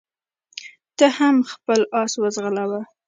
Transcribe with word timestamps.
ته 0.97 1.05
هم 1.17 1.35
خپل 1.53 1.79
اس 2.01 2.11
وځغلوه. 2.21 2.81